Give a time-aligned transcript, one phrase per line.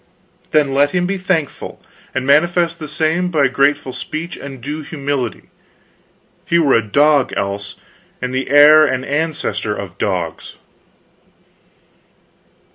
[0.49, 1.79] "Then let him be thankful,
[2.15, 5.51] and manifest the same by grateful speech and due humility;
[6.43, 7.75] he were a dog, else,
[8.19, 10.55] and the heir and ancestor of dogs."